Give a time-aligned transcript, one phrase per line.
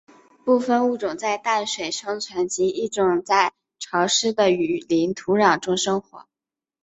[0.43, 6.25] 部分物种在淡水生存及一种在潮湿的雨林土壤中生活。